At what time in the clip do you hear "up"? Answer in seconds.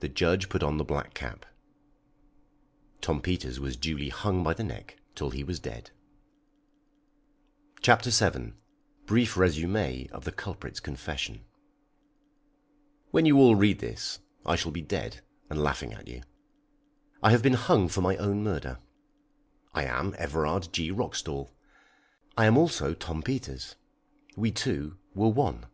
8.22-8.32